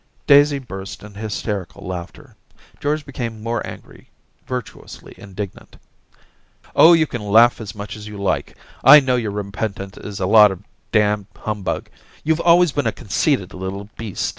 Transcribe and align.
Daisy 0.25 0.57
burst 0.57 1.03
into 1.03 1.19
hysterical 1.19 1.85
laughter. 1.85 2.35
George 2.79 3.05
became 3.05 3.43
more 3.43 3.61
angry— 3.67 4.09
virtuously 4.47 5.13
indignant. 5.15 5.77
* 6.27 6.75
Oh, 6.75 6.93
you 6.93 7.05
can 7.05 7.21
laugh 7.21 7.61
as 7.61 7.75
much 7.75 7.95
as 7.95 8.07
you 8.07 8.17
like! 8.19 8.57
I 8.83 8.99
know 8.99 9.15
your 9.15 9.29
repentance 9.29 9.97
is 9.99 10.19
a 10.19 10.25
lot 10.25 10.49
of 10.49 10.63
damned 10.91 11.27
humbug. 11.37 11.87
YouVe 12.23 12.39
always 12.43 12.71
been 12.71 12.87
a 12.87 12.91
conceited 12.91 13.53
little 13.53 13.89
beast. 13.95 14.29